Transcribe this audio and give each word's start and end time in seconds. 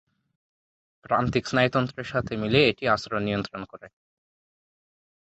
প্রান্তিক 1.05 1.43
স্নায়ুতন্ত্রের 1.47 2.07
সাথে 2.07 2.33
মিলে 2.37 2.59
এটি 2.69 2.83
আচরণ 2.87 3.21
নিয়ন্ত্রণ 3.23 3.61
করে। 3.65 3.87